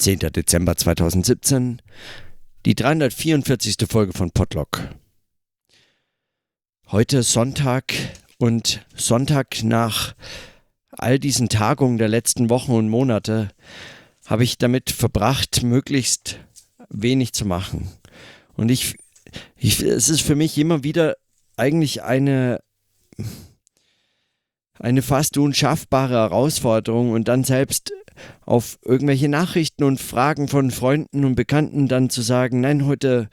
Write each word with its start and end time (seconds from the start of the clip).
10. 0.00 0.20
Dezember 0.20 0.76
2017, 0.76 1.82
die 2.64 2.74
344. 2.74 3.76
Folge 3.86 4.14
von 4.14 4.30
Podlock. 4.30 4.88
Heute 6.90 7.22
Sonntag 7.22 7.92
und 8.38 8.86
Sonntag 8.96 9.62
nach 9.62 10.14
all 10.88 11.18
diesen 11.18 11.50
Tagungen 11.50 11.98
der 11.98 12.08
letzten 12.08 12.48
Wochen 12.48 12.72
und 12.72 12.88
Monate 12.88 13.50
habe 14.24 14.42
ich 14.42 14.56
damit 14.56 14.90
verbracht, 14.90 15.62
möglichst 15.62 16.40
wenig 16.88 17.34
zu 17.34 17.44
machen. 17.44 17.90
Und 18.56 18.70
ich, 18.70 18.96
ich 19.58 19.80
es 19.80 20.08
ist 20.08 20.22
für 20.22 20.34
mich 20.34 20.56
immer 20.56 20.82
wieder 20.82 21.16
eigentlich 21.58 22.02
eine 22.02 22.60
eine 24.80 25.02
fast 25.02 25.36
unschaffbare 25.36 26.14
Herausforderung 26.14 27.12
und 27.12 27.28
dann 27.28 27.44
selbst 27.44 27.92
auf 28.44 28.78
irgendwelche 28.84 29.28
Nachrichten 29.28 29.84
und 29.84 30.00
Fragen 30.00 30.48
von 30.48 30.70
Freunden 30.70 31.24
und 31.24 31.34
Bekannten 31.34 31.88
dann 31.88 32.10
zu 32.10 32.22
sagen, 32.22 32.60
nein, 32.60 32.86
heute 32.86 33.28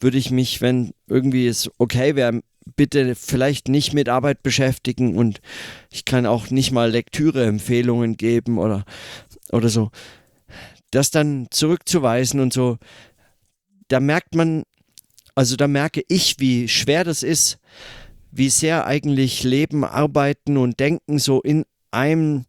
würde 0.00 0.18
ich 0.18 0.30
mich, 0.30 0.60
wenn 0.60 0.92
irgendwie 1.06 1.46
es 1.46 1.70
okay 1.78 2.16
wäre, 2.16 2.40
bitte 2.76 3.14
vielleicht 3.14 3.68
nicht 3.68 3.94
mit 3.94 4.08
Arbeit 4.08 4.42
beschäftigen 4.42 5.16
und 5.16 5.40
ich 5.90 6.04
kann 6.04 6.26
auch 6.26 6.50
nicht 6.50 6.72
mal 6.72 6.90
Lektüreempfehlungen 6.90 8.16
geben 8.16 8.58
oder, 8.58 8.84
oder 9.50 9.68
so. 9.68 9.90
Das 10.90 11.10
dann 11.10 11.46
zurückzuweisen 11.50 12.40
und 12.40 12.52
so, 12.52 12.78
da 13.88 14.00
merkt 14.00 14.34
man, 14.34 14.64
also 15.34 15.56
da 15.56 15.68
merke 15.68 16.02
ich, 16.08 16.36
wie 16.38 16.68
schwer 16.68 17.04
das 17.04 17.22
ist, 17.22 17.58
wie 18.30 18.50
sehr 18.50 18.86
eigentlich 18.86 19.42
Leben, 19.42 19.84
Arbeiten 19.84 20.56
und 20.56 20.78
Denken 20.80 21.18
so 21.18 21.40
in 21.40 21.64
einem 21.90 22.44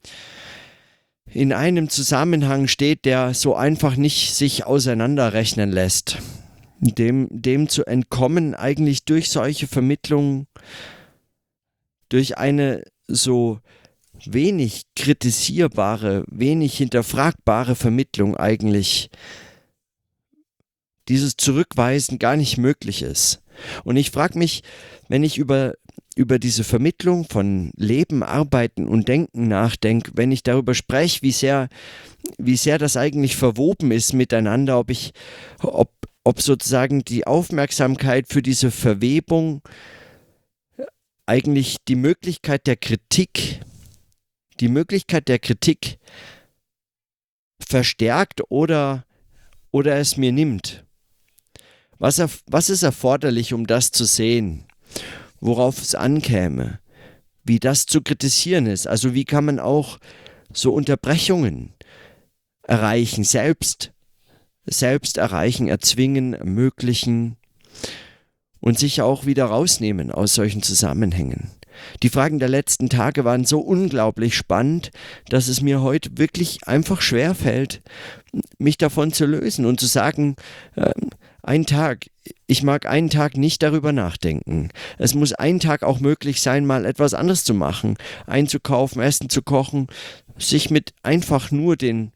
in 1.34 1.54
einem 1.54 1.90
Zusammenhang 1.90 2.68
steht, 2.68 3.06
der 3.06 3.34
so 3.34 3.56
einfach 3.56 3.96
nicht 3.96 4.36
sich 4.36 4.66
auseinanderrechnen 4.66 5.72
lässt. 5.72 6.18
Dem, 6.80 7.28
dem 7.30 7.70
zu 7.70 7.86
entkommen, 7.86 8.56
eigentlich 8.56 9.06
durch 9.06 9.30
solche 9.30 9.68
Vermittlungen, 9.68 10.48
durch 12.10 12.38
eine 12.38 12.84
so 13.08 13.60
wenig 14.26 14.84
kritisierbare, 14.96 16.26
wenig 16.28 16.76
hinterfragbare 16.78 17.76
Vermittlung 17.76 18.36
eigentlich 18.36 19.10
dieses 21.08 21.38
Zurückweisen 21.38 22.20
gar 22.20 22.36
nicht 22.36 22.58
möglich 22.58 23.02
ist. 23.02 23.42
Und 23.84 23.96
ich 23.96 24.12
frage 24.12 24.38
mich, 24.38 24.64
wenn 25.08 25.24
ich 25.24 25.38
über 25.38 25.74
über 26.16 26.40
diese 26.40 26.64
Vermittlung 26.64 27.26
von 27.26 27.72
Leben, 27.76 28.24
Arbeiten 28.24 28.88
und 28.88 29.08
Denken 29.08 29.48
nachdenke, 29.48 30.12
wenn 30.16 30.32
ich 30.32 30.44
darüber 30.44 30.74
spreche, 30.74 31.22
wie 31.22 31.32
sehr, 31.32 31.70
wie 32.38 32.58
sehr 32.58 32.78
das 32.78 32.98
eigentlich 32.98 33.38
verwoben 33.38 33.92
ist 33.92 34.14
miteinander, 34.14 34.78
ob 34.78 34.90
ich, 34.90 35.14
ob, 35.62 35.92
ob 36.24 36.42
sozusagen 36.42 37.06
die 37.06 37.26
Aufmerksamkeit 37.26 38.28
für 38.28 38.42
diese 38.42 38.72
Verwebung 38.72 39.62
eigentlich 41.26 41.78
die 41.88 41.96
Möglichkeit 41.96 42.68
der 42.68 42.76
Kritik, 42.76 43.62
die 44.60 44.68
Möglichkeit 44.68 45.30
der 45.30 45.40
Kritik 45.40 45.98
verstärkt 47.60 48.42
oder, 48.50 49.06
oder 49.72 49.96
es 49.98 50.18
mir 50.18 50.34
nimmt. 50.34 50.84
Was, 52.00 52.22
was 52.48 52.70
ist 52.70 52.84
erforderlich, 52.84 53.54
um 53.54 53.66
das 53.66 53.92
zu 53.92 54.04
sehen? 54.04 54.66
Worauf 55.42 55.82
es 55.82 55.96
ankäme, 55.96 56.80
wie 57.44 57.60
das 57.60 57.86
zu 57.86 58.02
kritisieren 58.02 58.68
ist. 58.68 58.88
Also 58.88 59.14
wie 59.14 59.26
kann 59.26 59.46
man 59.46 59.60
auch 59.60 59.98
so 60.54 60.74
Unterbrechungen 60.74 61.74
erreichen, 62.64 63.24
selbst, 63.24 63.92
selbst 64.66 65.18
erreichen, 65.18 65.68
erzwingen, 65.68 66.34
ermöglichen 66.34 67.38
und 68.60 68.78
sich 68.80 69.02
auch 69.02 69.26
wieder 69.26 69.46
rausnehmen 69.46 70.12
aus 70.12 70.36
solchen 70.36 70.62
Zusammenhängen. 70.62 71.50
Die 72.04 72.10
Fragen 72.10 72.38
der 72.38 72.50
letzten 72.50 72.90
Tage 72.90 73.26
waren 73.26 73.46
so 73.46 73.60
unglaublich 73.60 74.36
spannend, 74.36 74.92
dass 75.30 75.48
es 75.48 75.62
mir 75.62 75.82
heute 75.82 76.18
wirklich 76.18 76.68
einfach 76.68 77.02
schwer 77.02 77.34
fällt, 77.34 77.82
mich 78.60 78.78
davon 78.78 79.12
zu 79.14 79.26
lösen 79.26 79.66
und 79.66 79.80
zu 79.80 79.88
sagen, 79.88 80.36
äh, 80.76 80.92
ein 81.44 81.66
Tag, 81.66 82.08
ich 82.48 82.64
mag 82.64 82.86
einen 82.86 83.10
Tag 83.10 83.38
nicht 83.38 83.64
darüber 83.64 83.92
nachdenken. 83.92 84.70
Es 84.98 85.16
muss 85.16 85.34
ein 85.34 85.60
Tag 85.60 85.84
auch 85.84 86.00
möglich 86.00 86.42
sein, 86.42 86.66
mal 86.66 86.86
etwas 86.86 87.14
anderes 87.14 87.44
zu 87.44 87.54
machen, 87.54 87.98
einzukaufen, 88.28 89.02
Essen 89.02 89.30
zu 89.30 89.42
kochen, 89.42 89.88
sich 90.38 90.70
mit 90.70 90.94
einfach 91.04 91.52
nur 91.52 91.78
den, 91.78 92.12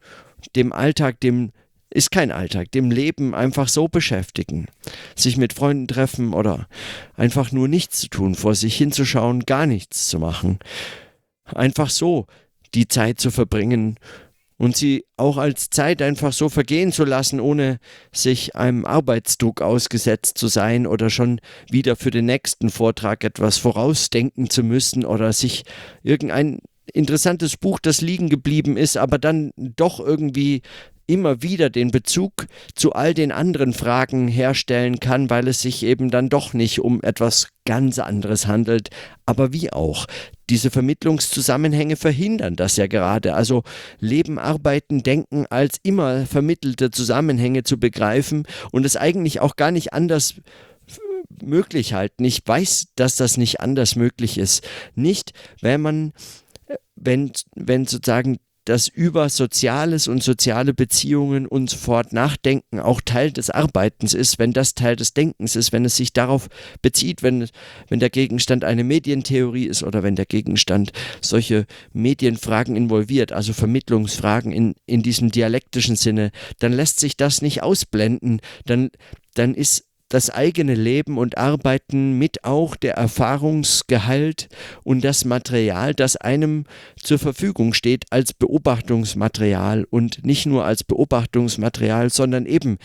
dem 0.55 0.73
Alltag, 0.73 1.19
dem 1.19 1.51
ist 1.89 2.11
kein 2.11 2.31
Alltag, 2.31 2.71
dem 2.71 2.91
Leben 2.91 3.33
einfach 3.33 3.69
so 3.69 3.87
beschäftigen, 3.87 4.67
sich 5.15 5.37
mit 5.37 5.53
Freunden 5.53 5.87
treffen 5.87 6.33
oder 6.33 6.67
einfach 7.15 7.51
nur 7.51 7.67
nichts 7.67 8.01
zu 8.01 8.09
tun, 8.09 8.35
vor 8.35 8.53
sich 8.53 8.75
hinzuschauen, 8.75 9.41
gar 9.41 9.65
nichts 9.65 10.07
zu 10.09 10.19
machen. 10.19 10.59
Einfach 11.45 11.89
so 11.89 12.27
die 12.73 12.87
Zeit 12.87 13.19
zu 13.19 13.31
verbringen 13.31 13.97
und 14.57 14.77
sie 14.77 15.05
auch 15.17 15.38
als 15.38 15.69
Zeit 15.69 16.01
einfach 16.01 16.33
so 16.33 16.49
vergehen 16.49 16.91
zu 16.91 17.03
lassen, 17.03 17.39
ohne 17.39 17.79
sich 18.13 18.55
einem 18.55 18.85
Arbeitsdruck 18.85 19.61
ausgesetzt 19.61 20.38
zu 20.38 20.47
sein 20.47 20.88
oder 20.88 21.09
schon 21.09 21.41
wieder 21.69 21.95
für 21.95 22.11
den 22.11 22.25
nächsten 22.25 22.69
Vortrag 22.69 23.23
etwas 23.23 23.57
vorausdenken 23.57 24.49
zu 24.49 24.63
müssen 24.63 25.05
oder 25.05 25.33
sich 25.33 25.63
irgendein 26.03 26.59
interessantes 26.93 27.57
Buch, 27.57 27.79
das 27.79 28.01
liegen 28.01 28.29
geblieben 28.29 28.77
ist, 28.77 28.97
aber 28.97 29.17
dann 29.17 29.51
doch 29.57 29.99
irgendwie 29.99 30.61
immer 31.07 31.41
wieder 31.41 31.69
den 31.69 31.91
Bezug 31.91 32.47
zu 32.73 32.93
all 32.93 33.13
den 33.13 33.31
anderen 33.31 33.73
Fragen 33.73 34.27
herstellen 34.27 34.99
kann, 34.99 35.29
weil 35.29 35.47
es 35.47 35.61
sich 35.61 35.83
eben 35.83 36.09
dann 36.09 36.29
doch 36.29 36.53
nicht 36.53 36.79
um 36.79 37.01
etwas 37.03 37.49
ganz 37.66 37.99
anderes 37.99 38.47
handelt. 38.47 38.89
Aber 39.25 39.53
wie 39.53 39.71
auch, 39.71 40.05
diese 40.49 40.69
Vermittlungszusammenhänge 40.69 41.95
verhindern 41.95 42.55
das 42.55 42.77
ja 42.77 42.88
gerade. 42.88 43.33
Also 43.35 43.63
Leben, 43.99 44.38
Arbeiten, 44.38 45.03
Denken 45.03 45.45
als 45.49 45.79
immer 45.83 46.25
vermittelte 46.25 46.91
Zusammenhänge 46.91 47.63
zu 47.63 47.79
begreifen 47.79 48.47
und 48.72 48.85
es 48.85 48.97
eigentlich 48.97 49.39
auch 49.39 49.55
gar 49.55 49.72
nicht 49.72 49.93
anders 49.93 50.35
möglich 51.43 51.93
halten. 51.93 52.23
Ich 52.23 52.41
weiß, 52.45 52.89
dass 52.95 53.16
das 53.16 53.37
nicht 53.37 53.59
anders 53.59 53.95
möglich 53.95 54.37
ist. 54.37 54.63
Nicht, 54.93 55.33
wenn 55.61 55.81
man 55.81 56.13
wenn, 56.95 57.31
wenn 57.55 57.85
sozusagen 57.85 58.37
dass 58.65 58.87
über 58.87 59.29
Soziales 59.29 60.07
und 60.07 60.23
soziale 60.23 60.73
Beziehungen 60.73 61.47
und 61.47 61.69
so 61.69 61.77
fort 61.77 62.13
nachdenken 62.13 62.79
auch 62.79 62.99
Teil 63.01 63.31
des 63.31 63.49
Arbeitens 63.49 64.13
ist, 64.13 64.39
wenn 64.39 64.53
das 64.53 64.73
Teil 64.73 64.95
des 64.95 65.13
Denkens 65.13 65.55
ist, 65.55 65.71
wenn 65.71 65.85
es 65.85 65.95
sich 65.95 66.13
darauf 66.13 66.49
bezieht, 66.81 67.23
wenn, 67.23 67.47
wenn 67.87 67.99
der 67.99 68.09
Gegenstand 68.09 68.63
eine 68.63 68.83
Medientheorie 68.83 69.65
ist 69.65 69.83
oder 69.83 70.03
wenn 70.03 70.15
der 70.15 70.25
Gegenstand 70.25 70.91
solche 71.21 71.65
Medienfragen 71.93 72.75
involviert, 72.75 73.31
also 73.31 73.53
Vermittlungsfragen 73.53 74.51
in, 74.51 74.75
in 74.85 75.03
diesem 75.03 75.31
dialektischen 75.31 75.95
Sinne, 75.95 76.31
dann 76.59 76.73
lässt 76.73 76.99
sich 76.99 77.15
das 77.15 77.41
nicht 77.41 77.63
ausblenden, 77.63 78.41
dann, 78.65 78.89
dann 79.35 79.53
ist 79.53 79.85
das 80.15 80.29
eigene 80.29 80.75
Leben 80.75 81.17
und 81.17 81.37
Arbeiten 81.37 82.17
mit 82.17 82.45
auch 82.45 82.77
der 82.77 82.93
Erfahrungsgehalt 82.93 84.47
und 84.85 85.03
das 85.03 85.25
Material, 85.25 85.93
das 85.93 86.15
einem 86.15 86.63
zur 86.95 87.19
Verfügung 87.19 87.73
steht 87.73 88.05
als 88.11 88.31
Beobachtungsmaterial 88.31 89.83
und 89.83 90.25
nicht 90.25 90.45
nur 90.45 90.63
als 90.63 90.85
Beobachtungsmaterial, 90.85 92.11
sondern 92.11 92.45
eben 92.45 92.77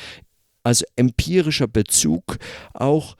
als 0.64 0.84
empirischer 0.96 1.68
Bezug 1.68 2.38
auch 2.74 3.16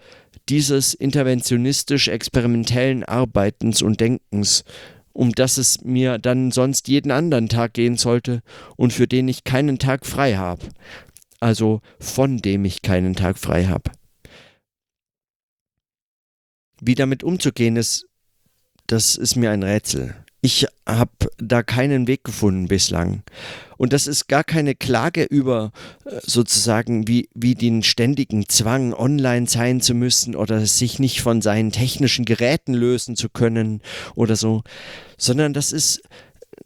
dieses 0.48 0.92
interventionistisch-experimentellen 0.92 3.04
Arbeitens 3.04 3.80
und 3.80 4.00
Denkens, 4.00 4.64
um 5.12 5.30
das 5.30 5.56
es 5.56 5.84
mir 5.84 6.18
dann 6.18 6.50
sonst 6.50 6.88
jeden 6.88 7.12
anderen 7.12 7.48
Tag 7.48 7.74
gehen 7.74 7.96
sollte 7.96 8.42
und 8.74 8.92
für 8.92 9.06
den 9.06 9.28
ich 9.28 9.44
keinen 9.44 9.78
Tag 9.78 10.04
frei 10.04 10.34
habe 10.34 10.66
also 11.40 11.80
von 11.98 12.38
dem 12.38 12.64
ich 12.64 12.82
keinen 12.82 13.16
Tag 13.16 13.38
frei 13.38 13.66
habe. 13.66 13.90
Wie 16.80 16.94
damit 16.94 17.22
umzugehen 17.22 17.76
ist, 17.76 18.06
das 18.86 19.16
ist 19.16 19.36
mir 19.36 19.50
ein 19.50 19.62
Rätsel. 19.62 20.16
Ich 20.42 20.66
habe 20.86 21.10
da 21.36 21.62
keinen 21.62 22.06
Weg 22.06 22.24
gefunden 22.24 22.68
bislang. 22.68 23.22
Und 23.76 23.92
das 23.92 24.06
ist 24.06 24.26
gar 24.26 24.42
keine 24.42 24.74
Klage 24.74 25.24
über 25.24 25.70
äh, 26.04 26.18
sozusagen 26.22 27.06
wie, 27.06 27.28
wie 27.34 27.54
den 27.54 27.82
ständigen 27.82 28.48
Zwang, 28.48 28.94
online 28.94 29.46
sein 29.46 29.80
zu 29.80 29.94
müssen 29.94 30.34
oder 30.34 30.64
sich 30.66 30.98
nicht 30.98 31.20
von 31.20 31.42
seinen 31.42 31.72
technischen 31.72 32.24
Geräten 32.24 32.72
lösen 32.72 33.16
zu 33.16 33.28
können 33.28 33.82
oder 34.14 34.36
so, 34.36 34.62
sondern 35.18 35.52
das 35.52 35.72
ist 35.72 36.02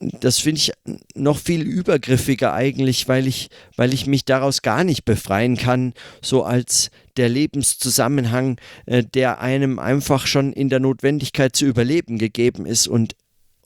das 0.00 0.38
finde 0.38 0.58
ich 0.58 0.72
noch 1.14 1.38
viel 1.38 1.62
übergriffiger 1.62 2.52
eigentlich, 2.52 3.08
weil 3.08 3.26
ich, 3.26 3.48
weil 3.76 3.94
ich 3.94 4.06
mich 4.06 4.24
daraus 4.24 4.62
gar 4.62 4.84
nicht 4.84 5.04
befreien 5.04 5.56
kann, 5.56 5.94
so 6.20 6.42
als 6.42 6.90
der 7.16 7.28
Lebenszusammenhang, 7.28 8.58
äh, 8.86 9.04
der 9.04 9.40
einem 9.40 9.78
einfach 9.78 10.26
schon 10.26 10.52
in 10.52 10.68
der 10.68 10.80
Notwendigkeit 10.80 11.54
zu 11.54 11.64
überleben 11.66 12.18
gegeben 12.18 12.66
ist 12.66 12.88
und, 12.88 13.14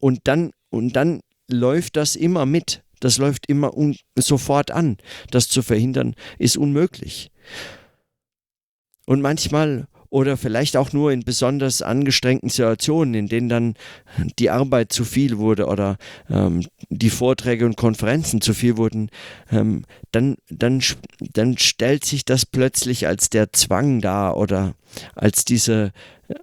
und 0.01 0.21
dann, 0.25 0.53
und 0.71 0.95
dann 0.95 1.21
läuft 1.51 1.97
das 1.97 2.15
immer 2.15 2.47
mit. 2.47 2.83
das 3.01 3.19
läuft 3.19 3.49
immer 3.49 3.73
sofort 4.17 4.71
an. 4.71 4.99
Das 5.31 5.49
zu 5.49 5.63
verhindern 5.63 6.15
ist 6.39 6.57
unmöglich. 6.57 7.31
Und 9.07 9.23
manchmal 9.23 9.87
oder 10.11 10.37
vielleicht 10.37 10.77
auch 10.77 10.93
nur 10.93 11.13
in 11.13 11.21
besonders 11.21 11.83
angestrengten 11.83 12.49
Situationen, 12.49 13.15
in 13.15 13.29
denen 13.29 13.49
dann 13.49 13.75
die 14.39 14.51
Arbeit 14.51 14.93
zu 14.93 15.05
viel 15.05 15.39
wurde 15.39 15.67
oder 15.67 15.99
ähm, 16.31 16.65
die 16.89 17.11
Vorträge 17.11 17.67
und 17.67 17.77
Konferenzen 17.77 18.41
zu 18.41 18.55
viel 18.55 18.77
wurden, 18.77 19.11
ähm, 19.51 19.85
dann, 20.13 20.37
dann, 20.49 20.83
dann 21.21 21.59
stellt 21.59 22.05
sich 22.05 22.25
das 22.25 22.47
plötzlich 22.47 23.07
als 23.07 23.31
der 23.31 23.53
Zwang 23.53 24.01
dar 24.01 24.37
oder 24.37 24.75
als 25.15 25.45
diese, 25.45 25.93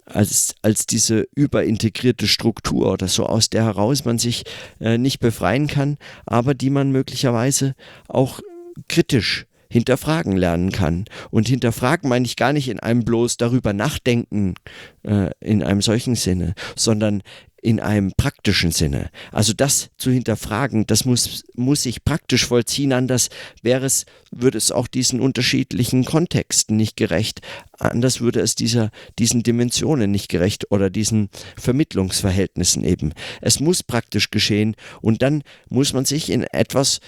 als, 0.04 0.54
als 0.62 0.86
diese 0.86 1.26
überintegrierte 1.34 2.28
Struktur 2.28 2.92
oder 2.92 3.08
so, 3.08 3.26
aus 3.26 3.50
der 3.50 3.64
heraus 3.64 4.04
man 4.04 4.18
sich 4.18 4.44
äh, 4.80 4.98
nicht 4.98 5.18
befreien 5.18 5.66
kann, 5.66 5.98
aber 6.24 6.54
die 6.54 6.70
man 6.70 6.92
möglicherweise 6.92 7.74
auch 8.08 8.40
kritisch 8.88 9.46
hinterfragen 9.68 10.36
lernen 10.36 10.72
kann. 10.72 11.04
Und 11.30 11.48
hinterfragen 11.48 12.08
meine 12.08 12.24
ich 12.24 12.36
gar 12.36 12.52
nicht 12.52 12.68
in 12.68 12.80
einem 12.80 13.04
bloß 13.04 13.36
darüber 13.36 13.72
nachdenken, 13.72 14.54
äh, 15.02 15.30
in 15.40 15.62
einem 15.62 15.82
solchen 15.82 16.14
Sinne, 16.14 16.54
sondern 16.74 17.22
in 17.66 17.80
einem 17.80 18.12
praktischen 18.16 18.70
Sinne. 18.70 19.10
Also 19.32 19.52
das 19.52 19.90
zu 19.98 20.12
hinterfragen, 20.12 20.86
das 20.86 21.04
muss, 21.04 21.42
muss 21.56 21.82
sich 21.82 22.04
praktisch 22.04 22.46
vollziehen, 22.46 22.92
anders 22.92 23.28
wäre 23.60 23.84
es, 23.84 24.06
würde 24.30 24.56
es 24.56 24.70
auch 24.70 24.86
diesen 24.86 25.20
unterschiedlichen 25.20 26.04
Kontexten 26.04 26.76
nicht 26.76 26.96
gerecht, 26.96 27.40
anders 27.76 28.20
würde 28.20 28.38
es 28.38 28.54
dieser, 28.54 28.90
diesen 29.18 29.42
Dimensionen 29.42 30.12
nicht 30.12 30.28
gerecht 30.28 30.70
oder 30.70 30.90
diesen 30.90 31.28
Vermittlungsverhältnissen 31.56 32.84
eben. 32.84 33.12
Es 33.40 33.58
muss 33.58 33.82
praktisch 33.82 34.30
geschehen 34.30 34.76
und 35.00 35.22
dann 35.22 35.42
muss 35.68 35.92
man 35.92 36.04
sich 36.04 36.30
in 36.30 36.44
etwas 36.44 37.00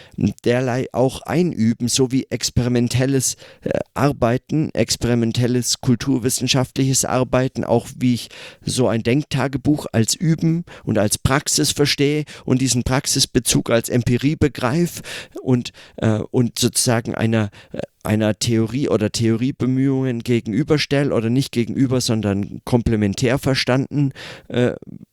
derlei 0.44 0.88
auch 0.93 1.22
einüben, 1.22 1.87
so 1.87 2.10
wie 2.10 2.26
experimentelles 2.31 3.37
äh, 3.60 3.78
Arbeiten, 3.94 4.75
experimentelles 4.75 5.81
kulturwissenschaftliches 5.81 7.05
Arbeiten, 7.05 7.62
auch 7.62 7.87
wie 7.96 8.14
ich 8.14 8.28
so 8.64 8.88
ein 8.88 9.05
Denktagebuch 9.05 9.87
als 9.93 10.16
Üben 10.16 10.48
Üben 10.49 10.65
und 10.85 10.99
als 10.99 11.19
Praxis 11.19 11.73
verstehe 11.73 12.25
und 12.45 12.61
diesen 12.61 12.83
Praxisbezug 12.83 13.71
als 13.71 13.89
Empirie 13.89 14.37
begreife 14.37 15.03
und, 15.43 15.73
äh, 15.97 16.19
und 16.31 16.59
sozusagen 16.59 17.15
einer, 17.15 17.50
äh, 17.73 17.81
einer 18.03 18.39
Theorie 18.39 18.89
oder 18.89 19.11
Theoriebemühungen 19.11 20.21
gegenüberstelle 20.21 21.15
oder 21.15 21.31
nicht 21.31 21.53
gegenüber, 21.53 22.00
sondern 22.00 22.61
komplementär 22.65 23.39
verstanden 23.39 24.12
äh, 24.49 24.73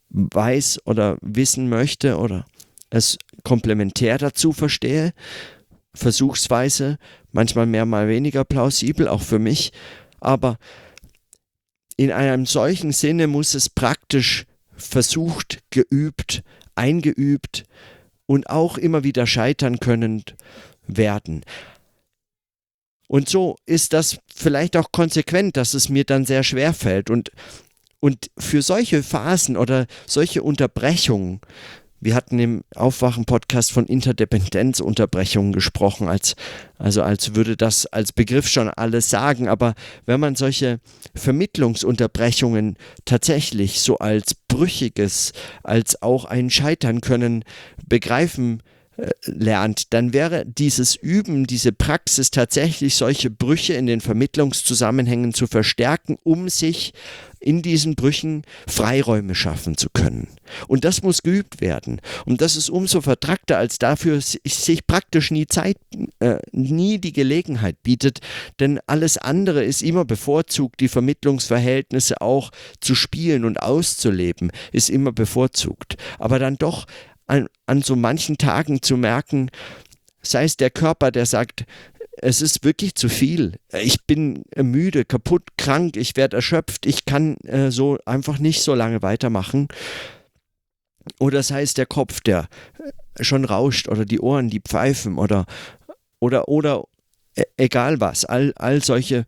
weiß 0.09 0.79
oder 0.85 1.17
wissen 1.21 1.69
möchte 1.69 2.17
oder 2.17 2.45
es 2.89 3.17
komplementär 3.43 4.17
dazu 4.17 4.53
verstehe, 4.53 5.11
versuchsweise, 5.93 6.97
manchmal 7.31 7.65
mehr, 7.65 7.85
mal 7.85 8.07
weniger 8.07 8.45
plausibel, 8.45 9.07
auch 9.07 9.21
für 9.21 9.39
mich, 9.39 9.71
aber 10.19 10.57
in 11.97 12.11
einem 12.11 12.45
solchen 12.45 12.91
Sinne 12.91 13.27
muss 13.27 13.53
es 13.53 13.69
praktisch 13.69 14.45
versucht, 14.75 15.59
geübt, 15.69 16.43
eingeübt 16.75 17.63
und 18.25 18.49
auch 18.49 18.77
immer 18.77 19.03
wieder 19.03 19.27
scheitern 19.27 19.79
können 19.79 20.23
werden. 20.87 21.43
Und 23.07 23.29
so 23.29 23.55
ist 23.65 23.93
das 23.93 24.19
vielleicht 24.33 24.75
auch 24.77 24.91
konsequent, 24.91 25.57
dass 25.57 25.73
es 25.73 25.89
mir 25.89 26.05
dann 26.05 26.25
sehr 26.25 26.43
schwer 26.43 26.73
fällt. 26.73 27.09
Und, 27.09 27.31
und 27.99 28.31
für 28.37 28.61
solche 28.61 29.03
Phasen 29.03 29.57
oder 29.57 29.85
solche 30.07 30.41
Unterbrechungen 30.41 31.39
wir 32.05 32.13
hatten 32.13 32.37
im 32.37 32.63
Aufwachen-Podcast 32.75 33.71
von 33.71 33.87
Interdependenzunterbrechungen 33.87 35.51
gesprochen, 35.51 36.07
als, 36.07 36.35
also 36.77 37.01
als 37.01 37.33
würde 37.33 37.57
das 37.57 37.87
als 37.87 38.13
Begriff 38.13 38.47
schon 38.47 38.69
alles 38.69 39.09
sagen. 39.09 39.49
Aber 39.49 39.73
wenn 40.05 40.19
man 40.19 40.35
solche 40.35 40.79
Vermittlungsunterbrechungen 41.15 42.77
tatsächlich 43.05 43.81
so 43.81 43.97
als 43.97 44.35
brüchiges, 44.35 45.33
als 45.63 46.01
auch 46.03 46.25
ein 46.25 46.51
Scheitern 46.51 47.01
können 47.01 47.43
begreifen 47.87 48.61
äh, 48.97 49.09
lernt, 49.25 49.91
dann 49.93 50.13
wäre 50.13 50.45
dieses 50.45 50.95
Üben, 50.95 51.47
diese 51.47 51.71
Praxis 51.71 52.29
tatsächlich 52.29 52.95
solche 52.95 53.31
Brüche 53.31 53.73
in 53.73 53.87
den 53.87 53.99
Vermittlungszusammenhängen 53.99 55.33
zu 55.33 55.47
verstärken, 55.47 56.17
um 56.21 56.49
sich 56.49 56.93
in 57.45 57.61
diesen 57.61 57.95
Brüchen 57.95 58.43
Freiräume 58.67 59.35
schaffen 59.35 59.77
zu 59.77 59.89
können. 59.93 60.27
Und 60.67 60.83
das 60.83 61.03
muss 61.03 61.21
geübt 61.21 61.61
werden. 61.61 62.01
Und 62.25 62.41
das 62.41 62.55
ist 62.55 62.69
umso 62.69 63.01
vertrackter, 63.01 63.57
als 63.57 63.77
dafür 63.77 64.19
sich 64.19 64.87
praktisch 64.87 65.31
nie 65.31 65.45
Zeit, 65.45 65.77
äh, 66.19 66.37
nie 66.51 66.97
die 66.97 67.13
Gelegenheit 67.13 67.81
bietet, 67.83 68.19
denn 68.59 68.79
alles 68.87 69.17
andere 69.17 69.63
ist 69.63 69.83
immer 69.83 70.05
bevorzugt, 70.05 70.79
die 70.79 70.87
Vermittlungsverhältnisse 70.87 72.19
auch 72.19 72.51
zu 72.81 72.95
spielen 72.95 73.45
und 73.45 73.61
auszuleben, 73.61 74.51
ist 74.71 74.89
immer 74.89 75.11
bevorzugt. 75.11 75.97
Aber 76.17 76.39
dann 76.39 76.57
doch 76.57 76.85
an, 77.27 77.47
an 77.67 77.81
so 77.83 77.95
manchen 77.95 78.37
Tagen 78.37 78.81
zu 78.81 78.97
merken, 78.97 79.51
sei 80.23 80.45
es 80.45 80.57
der 80.57 80.71
Körper, 80.71 81.11
der 81.11 81.27
sagt, 81.27 81.65
es 82.21 82.41
ist 82.41 82.63
wirklich 82.63 82.95
zu 82.95 83.09
viel. 83.09 83.59
Ich 83.71 84.05
bin 84.05 84.43
müde, 84.55 85.05
kaputt, 85.05 85.43
krank, 85.57 85.97
ich 85.97 86.15
werde 86.15 86.37
erschöpft, 86.37 86.85
ich 86.85 87.05
kann 87.05 87.35
äh, 87.43 87.71
so 87.71 87.97
einfach 88.05 88.39
nicht 88.39 88.61
so 88.61 88.73
lange 88.73 89.01
weitermachen. 89.01 89.67
Oder 91.19 91.43
sei 91.43 91.61
es 91.61 91.73
der 91.73 91.85
Kopf, 91.85 92.21
der 92.21 92.47
schon 93.19 93.45
rauscht, 93.45 93.87
oder 93.87 94.05
die 94.05 94.19
Ohren, 94.19 94.49
die 94.49 94.59
pfeifen, 94.59 95.17
oder, 95.17 95.45
oder, 96.19 96.47
oder 96.47 96.85
e, 97.35 97.43
egal 97.57 97.99
was, 97.99 98.25
all, 98.25 98.53
all, 98.55 98.83
solche, 98.83 99.25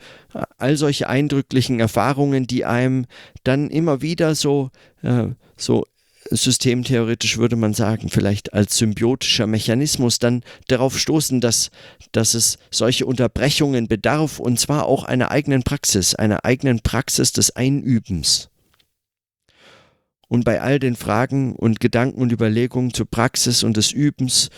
all 0.58 0.78
solche 0.78 1.08
eindrücklichen 1.08 1.80
Erfahrungen, 1.80 2.48
die 2.48 2.66
einem 2.66 3.06
dann 3.44 3.70
immer 3.70 4.02
wieder 4.02 4.36
so, 4.36 4.72
äh, 5.04 5.28
so 5.56 5.86
systemtheoretisch 6.30 7.38
würde 7.38 7.56
man 7.56 7.74
sagen, 7.74 8.10
vielleicht 8.10 8.54
als 8.54 8.78
symbiotischer 8.78 9.48
Mechanismus 9.48 10.20
dann 10.20 10.44
darauf 10.68 10.98
stoßen, 10.98 11.42
dass, 11.42 11.72
dass 12.12 12.34
es 12.34 12.58
solche 12.72 13.06
Unterbrechungen 13.06 13.88
bedarf 13.88 14.40
und 14.40 14.60
zwar 14.60 14.86
auch 14.86 15.04
einer 15.04 15.32
eigenen 15.32 15.64
Praxis, 15.64 16.16
einer 16.16 16.46
eigenen 16.46 16.82
Praxis 16.82 17.32
des 17.32 17.56
Einübens. 17.56 18.50
Und 20.28 20.44
bei 20.44 20.62
all 20.62 20.80
den 20.80 20.96
Fragen 20.96 21.56
und 21.56 21.80
Gedanken 21.80 22.22
und 22.22 22.32
Überlegungen 22.32 22.94
zur 22.94 23.06
Praxis 23.10 23.64
und 23.64 23.78
des 23.78 23.92
Übens, 23.92 24.50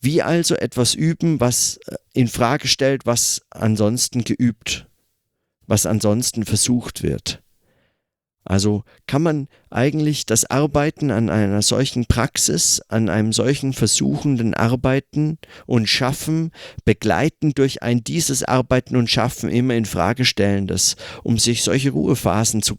wie 0.00 0.22
also 0.22 0.54
etwas 0.56 0.94
üben, 0.94 1.40
was 1.40 1.78
äh, 1.86 1.96
in 2.14 2.26
Frage 2.28 2.68
stellt, 2.68 3.06
was 3.06 3.42
ansonsten 3.50 4.24
geübt, 4.24 4.88
was 5.66 5.86
ansonsten 5.86 6.44
versucht 6.44 7.02
wird. 7.02 7.42
Also 8.50 8.82
kann 9.06 9.22
man 9.22 9.46
eigentlich 9.70 10.26
das 10.26 10.44
Arbeiten 10.44 11.12
an 11.12 11.30
einer 11.30 11.62
solchen 11.62 12.06
Praxis, 12.06 12.82
an 12.88 13.08
einem 13.08 13.32
solchen 13.32 13.72
versuchenden 13.72 14.54
Arbeiten 14.54 15.38
und 15.66 15.88
Schaffen 15.88 16.50
begleiten 16.84 17.52
durch 17.54 17.84
ein 17.84 18.02
dieses 18.02 18.42
Arbeiten 18.42 18.96
und 18.96 19.08
Schaffen 19.08 19.50
immer 19.50 19.74
in 19.74 19.84
Frage 19.84 20.24
stellen, 20.24 20.66
das, 20.66 20.96
um 21.22 21.38
sich 21.38 21.62
solche 21.62 21.90
Ruhephasen 21.90 22.60
zu, 22.60 22.74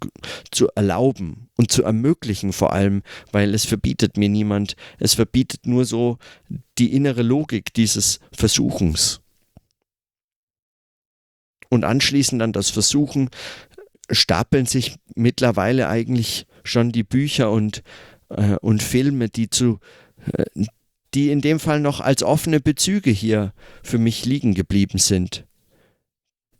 zu 0.51 0.67
erlauben 0.75 1.47
und 1.55 1.71
zu 1.71 1.83
ermöglichen 1.83 2.51
vor 2.51 2.73
allem, 2.73 3.01
weil 3.31 3.53
es 3.53 3.63
verbietet 3.63 4.17
mir 4.17 4.27
niemand, 4.27 4.75
es 4.99 5.13
verbietet 5.13 5.67
nur 5.67 5.85
so 5.85 6.17
die 6.79 6.93
innere 6.93 7.21
Logik 7.21 7.73
dieses 7.73 8.19
Versuchens. 8.33 9.21
Und 11.69 11.85
anschließend 11.85 12.41
dann 12.41 12.51
das 12.51 12.69
Versuchen, 12.69 13.29
stapeln 14.11 14.65
sich 14.65 14.95
mittlerweile 15.15 15.87
eigentlich 15.87 16.45
schon 16.63 16.91
die 16.91 17.03
Bücher 17.03 17.51
und, 17.51 17.83
äh, 18.29 18.55
und 18.61 18.83
Filme, 18.83 19.29
die 19.29 19.49
zu 19.49 19.79
äh, 20.33 20.45
die 21.13 21.29
in 21.29 21.41
dem 21.41 21.59
Fall 21.59 21.79
noch 21.79 21.99
als 21.99 22.23
offene 22.23 22.59
Bezüge 22.59 23.11
hier 23.11 23.53
für 23.83 23.97
mich 23.97 24.25
liegen 24.25 24.53
geblieben 24.53 24.97
sind. 24.97 25.45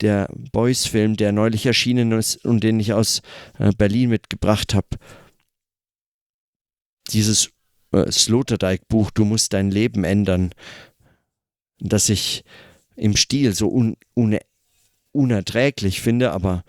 Der 0.02 0.28
Boys-Film, 0.52 1.16
der 1.16 1.32
neulich 1.32 1.66
erschienen 1.66 2.12
ist 2.12 2.44
und 2.44 2.64
den 2.64 2.80
ich 2.80 2.94
aus 2.94 3.22
äh, 3.60 3.72
Berlin 3.78 4.10
mitgebracht 4.10 4.74
habe. 4.74 4.88
Dieses 7.12 7.52
äh, 7.92 8.12
Sloterdijk-Buch, 8.12 9.12
Du 9.12 9.26
musst 9.26 9.54
dein 9.54 9.72
Leben 9.72 10.04
ändern, 10.04 10.54
das 11.80 12.10
ich 12.10 12.44
im 12.96 13.16
Stil 13.16 13.54
so 13.54 13.70
un, 13.70 13.96
un, 14.16 14.38
unerträglich 15.12 16.02
finde, 16.02 16.32
aber 16.32 16.64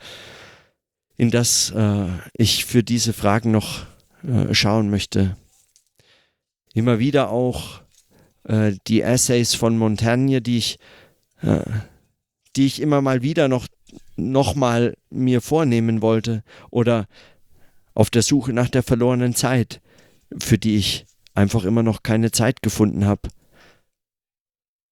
in 1.16 1.30
das 1.30 1.70
äh, 1.70 2.08
ich 2.34 2.64
für 2.64 2.82
diese 2.82 3.12
Fragen 3.12 3.50
noch 3.50 3.86
äh, 4.26 4.54
schauen 4.54 4.90
möchte. 4.90 5.36
Immer 6.74 6.98
wieder 6.98 7.30
auch 7.30 7.82
äh, 8.44 8.72
die 8.86 9.02
Essays 9.02 9.54
von 9.54 9.76
Montaigne, 9.76 10.40
die 10.40 10.58
ich, 10.58 10.78
äh, 11.42 11.62
die 12.56 12.66
ich 12.66 12.80
immer 12.80 13.00
mal 13.02 13.22
wieder 13.22 13.48
noch, 13.48 13.66
noch 14.16 14.54
mal 14.54 14.96
mir 15.10 15.40
vornehmen 15.40 16.02
wollte 16.02 16.42
oder 16.70 17.06
auf 17.94 18.10
der 18.10 18.22
Suche 18.22 18.52
nach 18.52 18.68
der 18.68 18.82
verlorenen 18.82 19.34
Zeit, 19.34 19.80
für 20.38 20.58
die 20.58 20.76
ich 20.76 21.06
einfach 21.34 21.64
immer 21.64 21.82
noch 21.82 22.02
keine 22.02 22.30
Zeit 22.30 22.62
gefunden 22.62 23.04
habe. 23.04 23.28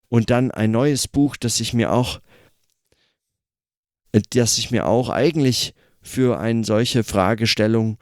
Und 0.09 0.31
dann 0.31 0.51
ein 0.51 0.71
neues 0.71 1.09
Buch, 1.09 1.37
das 1.37 1.61
ich 1.61 1.73
mir 1.73 1.93
auch, 1.93 2.21
das 4.31 4.59
ich 4.59 4.71
mir 4.71 4.87
auch 4.87 5.09
eigentlich 5.09 5.75
für 6.03 6.39
eine 6.39 6.65
solche 6.65 7.05
Fragestellung 7.05 7.99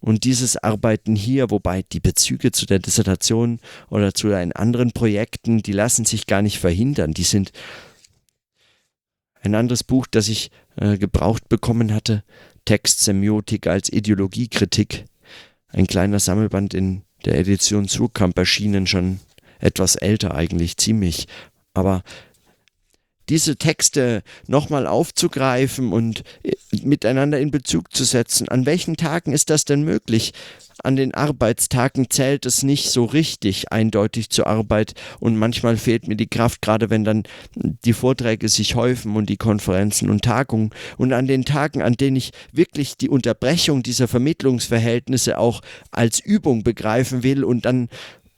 und 0.00 0.24
dieses 0.24 0.56
Arbeiten 0.56 1.16
hier, 1.16 1.50
wobei 1.50 1.82
die 1.82 2.00
Bezüge 2.00 2.52
zu 2.52 2.66
der 2.66 2.78
Dissertation 2.78 3.58
oder 3.90 4.14
zu 4.14 4.28
den 4.28 4.52
anderen 4.52 4.92
Projekten, 4.92 5.62
die 5.62 5.72
lassen 5.72 6.04
sich 6.04 6.26
gar 6.26 6.42
nicht 6.42 6.58
verhindern. 6.58 7.14
Die 7.14 7.24
sind 7.24 7.50
ein 9.40 9.54
anderes 9.54 9.84
Buch, 9.84 10.06
das 10.08 10.28
ich 10.28 10.50
äh, 10.76 10.98
gebraucht 10.98 11.48
bekommen 11.48 11.92
hatte, 11.92 12.22
Textsemiotik 12.64 13.66
als 13.66 13.92
Ideologiekritik. 13.92 15.04
Ein 15.68 15.86
kleiner 15.86 16.20
Sammelband 16.20 16.74
in 16.74 17.02
der 17.24 17.38
Edition 17.38 17.88
Surkamp 17.88 18.38
erschienen, 18.38 18.86
schon 18.86 19.20
etwas 19.58 19.96
älter 19.96 20.34
eigentlich, 20.34 20.76
ziemlich. 20.76 21.26
Aber 21.74 22.02
diese 23.28 23.56
Texte 23.56 24.22
nochmal 24.46 24.86
aufzugreifen 24.86 25.92
und 25.92 26.22
äh, 26.42 26.52
miteinander 26.82 27.38
in 27.38 27.50
Bezug 27.50 27.94
zu 27.94 28.04
setzen. 28.04 28.48
An 28.48 28.66
welchen 28.66 28.96
Tagen 28.96 29.32
ist 29.32 29.50
das 29.50 29.64
denn 29.64 29.82
möglich? 29.82 30.32
An 30.84 30.94
den 30.94 31.12
Arbeitstagen 31.12 32.08
zählt 32.08 32.46
es 32.46 32.62
nicht 32.62 32.90
so 32.90 33.04
richtig 33.04 33.72
eindeutig 33.72 34.30
zur 34.30 34.46
Arbeit 34.46 34.94
und 35.18 35.36
manchmal 35.36 35.76
fehlt 35.76 36.06
mir 36.06 36.14
die 36.14 36.28
Kraft, 36.28 36.62
gerade 36.62 36.88
wenn 36.88 37.04
dann 37.04 37.24
die 37.56 37.92
Vorträge 37.92 38.48
sich 38.48 38.76
häufen 38.76 39.16
und 39.16 39.28
die 39.28 39.36
Konferenzen 39.36 40.08
und 40.08 40.22
Tagungen. 40.22 40.70
Und 40.96 41.12
an 41.12 41.26
den 41.26 41.44
Tagen, 41.44 41.82
an 41.82 41.94
denen 41.94 42.16
ich 42.16 42.30
wirklich 42.52 42.96
die 42.96 43.08
Unterbrechung 43.08 43.82
dieser 43.82 44.06
Vermittlungsverhältnisse 44.06 45.38
auch 45.38 45.62
als 45.90 46.20
Übung 46.20 46.62
begreifen 46.62 47.24
will 47.24 47.42
und 47.42 47.64
dann 47.64 47.88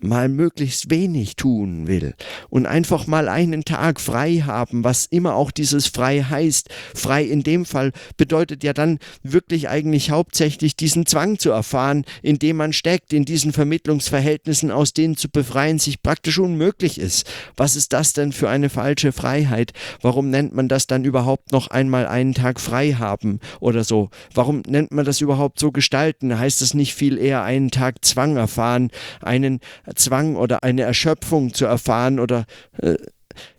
mal 0.03 0.29
möglichst 0.29 0.91
wenig 0.91 1.37
tun 1.37 1.87
will 1.87 2.15
und 2.49 2.67
einfach 2.67 3.07
mal 3.07 3.29
einen 3.29 3.65
Tag 3.65 4.01
frei 4.01 4.43
haben, 4.45 4.85
was 4.85 5.07
immer 5.07 5.35
auch 5.35 5.51
dieses 5.51 5.87
frei 5.87 6.23
heißt. 6.23 6.69
Frei 6.95 7.25
in 7.25 7.43
dem 7.43 7.65
Fall 7.65 7.93
bedeutet 8.17 8.65
ja 8.65 8.73
dann 8.73 8.99
wirklich 9.23 9.69
eigentlich 9.69 10.11
hauptsächlich 10.11 10.77
diesen 10.77 11.07
Zwang 11.07 11.39
zu 11.39 11.51
erfahren, 11.51 12.05
in 12.23 12.39
dem 12.39 12.57
man 12.57 12.73
steckt, 12.73 13.13
in 13.13 13.25
diesen 13.25 13.53
Vermittlungsverhältnissen, 13.53 14.71
aus 14.71 14.93
denen 14.93 15.17
zu 15.17 15.29
befreien 15.29 15.79
sich 15.79 16.03
praktisch 16.03 16.39
unmöglich 16.39 16.99
ist. 16.99 17.31
Was 17.57 17.77
ist 17.77 17.93
das 17.93 18.13
denn 18.13 18.33
für 18.33 18.49
eine 18.49 18.71
falsche 18.71 19.13
Freiheit? 19.13 19.73
Warum 20.01 20.31
nennt 20.31 20.55
man 20.55 20.69
das 20.69 20.87
dann 20.87 21.05
überhaupt 21.05 21.53
noch 21.53 21.69
einmal 21.69 22.07
einen 22.07 22.35
Tag 22.35 22.61
frei 22.61 22.93
haben 22.93 23.41
oder 23.61 23.85
so? 23.85 24.11
Warum 24.35 24.63
nennt 24.67 24.93
man 24.93 25.05
das 25.05 25.21
überhaupt 25.21 25.59
so 25.59 25.73
gestalten? 25.73 26.39
Heißt 26.39 26.61
das 26.61 26.75
nicht 26.75 26.95
viel 26.95 27.19
eher 27.19 27.43
einen 27.43 27.71
Tag 27.71 28.05
Zwang 28.05 28.37
erfahren, 28.37 28.91
einen 29.21 29.61
Zwang 29.95 30.37
oder 30.37 30.63
eine 30.63 30.83
Erschöpfung 30.83 31.55
zu 31.55 31.67
erfahren 31.67 32.21
oder 32.21 32.47
äh, 32.79 32.97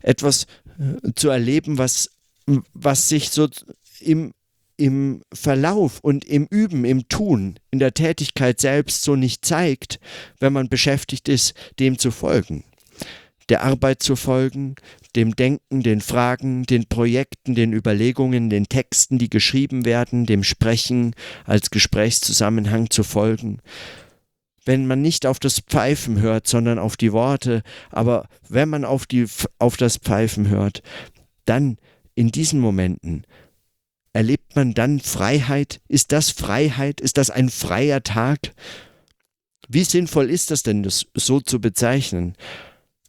etwas 0.01 0.45
äh, 0.79 1.13
zu 1.15 1.29
erleben, 1.29 1.77
was, 1.77 2.09
was 2.73 3.09
sich 3.09 3.29
so 3.29 3.47
im, 3.99 4.33
im 4.77 5.21
Verlauf 5.33 5.99
und 6.01 6.25
im 6.25 6.47
Üben, 6.49 6.85
im 6.85 7.07
Tun, 7.07 7.59
in 7.69 7.79
der 7.79 7.93
Tätigkeit 7.93 8.59
selbst 8.59 9.03
so 9.03 9.15
nicht 9.15 9.45
zeigt, 9.45 9.99
wenn 10.39 10.53
man 10.53 10.69
beschäftigt 10.69 11.29
ist, 11.29 11.53
dem 11.79 11.97
zu 11.97 12.11
folgen. 12.11 12.63
Der 13.49 13.63
Arbeit 13.63 14.01
zu 14.01 14.15
folgen, 14.15 14.75
dem 15.15 15.35
Denken, 15.35 15.83
den 15.83 15.99
Fragen, 15.99 16.63
den 16.63 16.87
Projekten, 16.87 17.53
den 17.53 17.73
Überlegungen, 17.73 18.49
den 18.49 18.69
Texten, 18.69 19.17
die 19.17 19.29
geschrieben 19.29 19.83
werden, 19.83 20.25
dem 20.25 20.43
Sprechen 20.43 21.13
als 21.45 21.69
Gesprächszusammenhang 21.69 22.89
zu 22.89 23.03
folgen 23.03 23.59
wenn 24.65 24.87
man 24.87 25.01
nicht 25.01 25.25
auf 25.25 25.39
das 25.39 25.59
Pfeifen 25.59 26.21
hört, 26.21 26.47
sondern 26.47 26.79
auf 26.79 26.97
die 26.97 27.13
Worte. 27.13 27.63
Aber 27.89 28.27
wenn 28.47 28.69
man 28.69 28.85
auf, 28.85 29.05
die, 29.05 29.25
auf 29.57 29.77
das 29.77 29.97
Pfeifen 29.97 30.49
hört, 30.49 30.83
dann 31.45 31.77
in 32.15 32.29
diesen 32.31 32.59
Momenten 32.59 33.25
erlebt 34.13 34.55
man 34.55 34.73
dann 34.73 34.99
Freiheit? 34.99 35.81
Ist 35.87 36.11
das 36.11 36.29
Freiheit? 36.31 37.01
Ist 37.01 37.17
das 37.17 37.29
ein 37.29 37.49
freier 37.49 38.03
Tag? 38.03 38.53
Wie 39.67 39.83
sinnvoll 39.83 40.29
ist 40.29 40.51
das 40.51 40.63
denn, 40.63 40.83
das 40.83 41.05
so 41.15 41.39
zu 41.39 41.61
bezeichnen? 41.61 42.35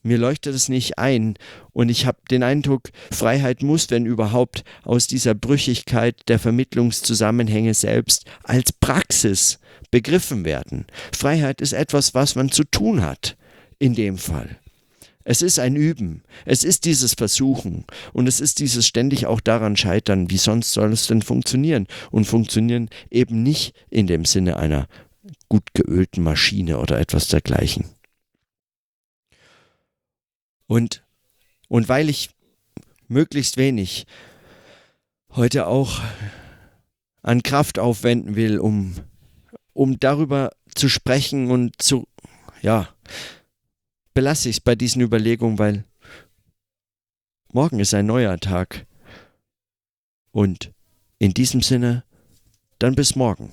Mir 0.02 0.18
leuchtet 0.18 0.54
es 0.54 0.68
nicht 0.68 0.98
ein 0.98 1.36
und 1.72 1.88
ich 1.88 2.06
habe 2.06 2.18
den 2.30 2.42
Eindruck, 2.42 2.90
Freiheit 3.12 3.62
muss, 3.62 3.88
wenn 3.90 4.04
überhaupt, 4.04 4.64
aus 4.82 5.06
dieser 5.06 5.34
Brüchigkeit 5.34 6.28
der 6.28 6.40
Vermittlungszusammenhänge 6.40 7.74
selbst 7.74 8.24
als 8.42 8.72
Praxis 8.72 9.60
begriffen 9.92 10.44
werden. 10.44 10.86
Freiheit 11.16 11.60
ist 11.60 11.72
etwas, 11.72 12.14
was 12.14 12.34
man 12.34 12.50
zu 12.50 12.64
tun 12.64 13.02
hat, 13.02 13.36
in 13.78 13.94
dem 13.94 14.18
Fall. 14.18 14.58
Es 15.24 15.40
ist 15.40 15.60
ein 15.60 15.76
Üben, 15.76 16.22
es 16.46 16.64
ist 16.64 16.84
dieses 16.84 17.14
Versuchen 17.14 17.84
und 18.12 18.26
es 18.26 18.40
ist 18.40 18.58
dieses 18.58 18.88
ständig 18.88 19.26
auch 19.26 19.40
daran 19.40 19.76
scheitern, 19.76 20.30
wie 20.30 20.36
sonst 20.36 20.72
soll 20.72 20.92
es 20.92 21.06
denn 21.06 21.22
funktionieren 21.22 21.86
und 22.10 22.24
funktionieren 22.24 22.88
eben 23.08 23.44
nicht 23.44 23.72
in 23.88 24.08
dem 24.08 24.24
Sinne 24.24 24.56
einer 24.56 24.88
gut 25.48 25.74
geölten 25.74 26.24
Maschine 26.24 26.78
oder 26.78 26.98
etwas 26.98 27.28
dergleichen. 27.28 27.84
Und, 30.66 31.04
und 31.68 31.88
weil 31.88 32.08
ich 32.08 32.30
möglichst 33.08 33.56
wenig 33.56 34.06
heute 35.30 35.66
auch 35.66 36.00
an 37.22 37.42
Kraft 37.42 37.78
aufwenden 37.78 38.36
will, 38.36 38.58
um 38.58 38.96
um 39.72 39.98
darüber 39.98 40.52
zu 40.74 40.88
sprechen 40.88 41.50
und 41.50 41.80
zu, 41.80 42.06
ja, 42.60 42.88
belasse 44.14 44.48
ich 44.48 44.56
es 44.56 44.60
bei 44.60 44.74
diesen 44.74 45.02
Überlegungen, 45.02 45.58
weil 45.58 45.84
morgen 47.52 47.80
ist 47.80 47.94
ein 47.94 48.06
neuer 48.06 48.38
Tag. 48.38 48.86
Und 50.30 50.72
in 51.18 51.34
diesem 51.34 51.62
Sinne, 51.62 52.04
dann 52.78 52.94
bis 52.94 53.16
morgen. 53.16 53.50